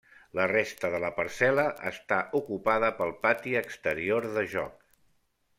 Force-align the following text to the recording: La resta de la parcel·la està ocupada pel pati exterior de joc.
La 0.37 0.45
resta 0.51 0.89
de 0.95 1.01
la 1.03 1.11
parcel·la 1.19 1.67
està 1.91 2.19
ocupada 2.41 2.91
pel 3.03 3.15
pati 3.27 3.55
exterior 3.63 4.31
de 4.39 4.49
joc. 4.59 4.85